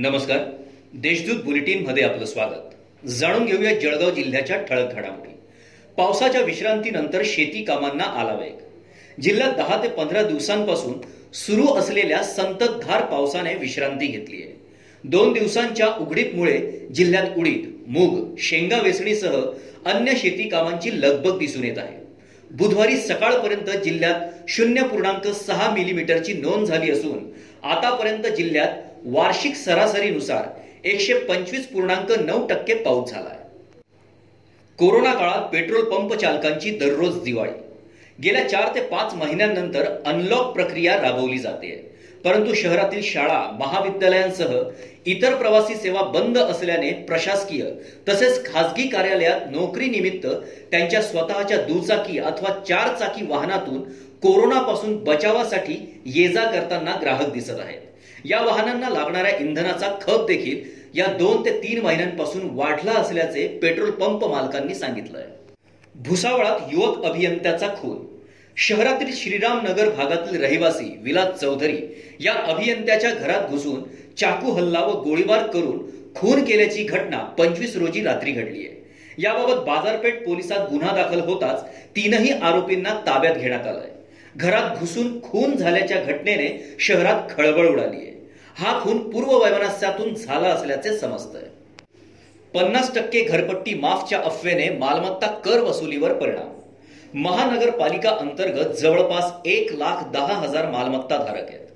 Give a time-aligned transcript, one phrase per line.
[0.00, 0.38] नमस्कार.
[0.94, 3.06] देशदूत बुलेटिनमध्ये आपलं स्वागत.
[3.08, 5.30] जाणून घेऊया जळगाव जिल्ह्याच्या ठळक घडामोडी.
[5.96, 8.52] पावसाच्या विश्रांतीनंतर शेती कामांना आला वेग.
[9.22, 10.92] जिल्ह्यात दहा ते पंधरा दिवसांपासून
[11.34, 14.52] सुरू असलेल्या संततधार पावसाने विश्रांती घेतली आहे
[15.04, 19.40] दोन दिवसांच्या उघडीपमुळे जिल्ह्यात उडीद मूग शेंगा वेचणीसह
[19.86, 21.96] अन्य शेती कामांची लगबग दिसून येत आहे.
[22.50, 30.46] बुधवारी सकाळपर्यंत जिल्ह्यात शून्य पूर्णांक सहा मिलीमीटरची नोंद झाली असून आतापर्यंत जिल्ह्यात वार्षिक सरासरीनुसार
[30.84, 33.36] एकशे पंचवीस पूर्णांक नऊ टक्के पाऊस झाला आहे
[34.78, 37.52] कोरोना काळात पेट्रोल पंप चालकांची दररोज दिवाळी.
[38.22, 41.70] गेल्या चार ते पाच महिन्यांनंतर अनलॉक प्रक्रिया राबवली जाते.
[42.24, 44.54] परंतु शहरातील शाळा महाविद्यालयांसह
[45.06, 47.64] इतर प्रवासी सेवा बंद असल्याने प्रशासकीय
[48.08, 50.26] तसेच खासगी कार्यालयात नोकरी निमित्त
[50.70, 53.82] त्यांच्या स्वतःच्या दुचाकी अथवा चार चाकी वाहनातून
[54.22, 55.76] कोरोनापासून बचावासाठी
[56.06, 57.80] ये जा करताना ग्राहक दिसत आहेत.
[58.24, 60.62] या वाहनांना लागणाऱ्या इंधनाचा खप देखील
[60.94, 65.26] या दोन ते तीन महिन्यांपासून वाढला असल्याचे पेट्रोल पंप मालकांनी सांगितलंय.
[65.94, 67.96] भुसावळात युवक अभियंत्याचा खून.
[68.56, 71.78] शहरातील श्रीराम नगर भागातील रहिवासी विलास चौधरी
[72.20, 73.82] या अभियंत्याच्या घरात घुसून
[74.16, 75.78] चाकू हल्ला व गोळीबार करून
[76.14, 78.76] खून केल्याची घटना पंचवीस रोजी रात्री घडली आहे.
[79.18, 81.62] याबाबत बाजारपेठ पोलिसात गुन्हा दाखल होताच
[81.96, 83.90] तीनही आरोपींना ताब्यात घेण्यात आलाय.
[84.38, 88.30] घरात घुसून खून झाल्याच्या घटनेने शहरात खळबळ उडाली आहे.
[88.56, 91.42] हा खून पूर्व वैमनस्यातून झाला असल्याचे समजतंय.
[92.54, 96.52] पन्नास टक्के घरपट्टी माफच्या अफवेने मालमत्ता कर वसुलीवर परिणाम.
[97.14, 101.66] महानगरपालिका अंतर्गत जवळपास एक लाख दहा हजार मालमत्ता धारक आहेत.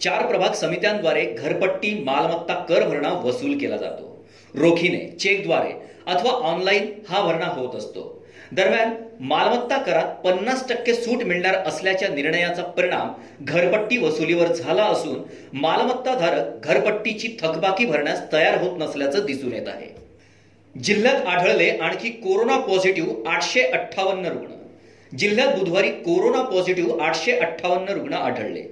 [0.00, 4.26] चार प्रभाग समित्यांद्वारे घरपट्टी मालमत्ता कर भरणा वसूल केला जातो.
[4.54, 5.72] रोखीने चेकद्वारे
[6.06, 8.15] अथवा ऑनलाईन हा भरणा होत असतो.
[8.52, 13.12] दरम्यान मालमत्ता करात पन्नास टक्के सूट मिळणार असल्याच्या निर्णयाचा परिणाम
[13.44, 15.22] घरपट्टी वसुलीवर झाला असून
[15.52, 19.88] मालमत्ता धारक घरपट्टीची थकबाकी भरण्यास तयार होत नसल्याचं दिसून येत आहे.
[20.84, 24.46] जिल्ह्यात आढळले आणखी कोरोना पॉझिटिव्ह आठशे अठ्ठावन्न रुग्ण.
[25.16, 28.62] जिल्ह्यात बुधवारी कोरोना पॉझिटिव्ह आठशे अठ्ठावन्न रुग्ण आढळले.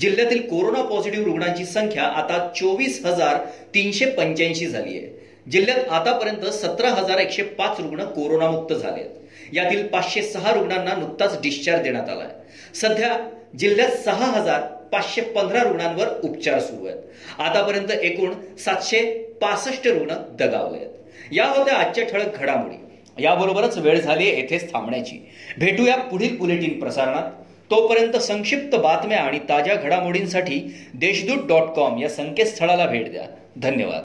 [0.00, 3.36] जिल्ह्यातील कोरोना पॉझिटिव्ह रुग्णांची संख्या आता चोवीस हजार
[3.74, 5.21] तीनशे पंच्याऐंशी झाली आहे.
[5.50, 11.42] जिल्ह्यात आतापर्यंत सतरा हजार एकशे पाच रुग्ण कोरोनामुक्त झाले आहेत यातील पाचशे सहा रुग्णांना नुकताच
[11.42, 12.28] डिस्चार्ज देण्यात आलाय.
[12.74, 14.60] सध्या जिल्ह्यात सहा हजार
[14.92, 16.98] पाचशे पंधरा रुग्णांवर उपचार सुरू आहेत.
[17.38, 19.02] आतापर्यंत एकूण सातशे
[19.40, 20.90] पासष्ट रुग्ण दगावले आहेत
[21.32, 22.76] या होत्या आजच्या ठळक घडामोडी.
[23.22, 25.30] याबरोबरच वेळ झाली येथेच थांबण्याची.
[25.58, 27.30] भेटूया पुढील बुलेटिन प्रसारणात.
[27.70, 33.24] तोपर्यंत संक्षिप्त बातम्या आणि ताज्या घडामोडींसाठी देशदूत डॉट कॉम या संकेतस्थळाला भेट द्या.
[33.56, 34.02] धन्यवाद.